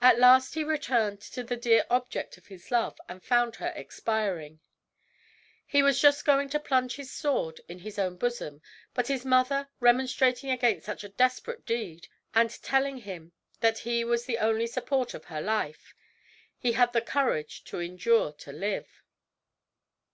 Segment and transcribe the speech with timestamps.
[0.00, 4.60] At last he returned to the dear object of his love and found her expiring.
[5.66, 8.62] He was just going to plunge his sword in his own bosom;
[8.94, 14.24] but his mother remonstrating against such a desperate deed, and telling him that he was
[14.24, 15.94] the only support of her life,
[16.56, 19.02] he had the courage to endure to live.